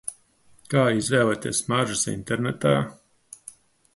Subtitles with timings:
[0.73, 2.75] Kā izvēlēties smaržas internetā?